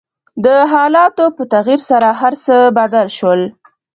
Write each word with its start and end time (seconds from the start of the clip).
د 0.45 0.47
حالاتو 0.71 1.25
په 1.35 1.43
تغير 1.53 1.81
سره 1.89 2.09
هر 2.19 2.33
څه 2.45 2.55
بدل 2.77 3.07
شول. 3.17 3.41